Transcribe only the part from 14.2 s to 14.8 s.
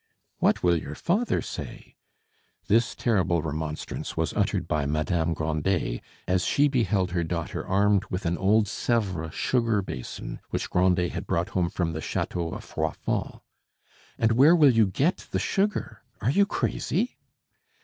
where will